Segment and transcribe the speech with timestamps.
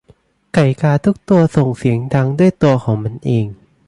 [0.53, 3.47] ไก่กาทุกตัวส่งเสียงดังด้วยตัวของมันเอง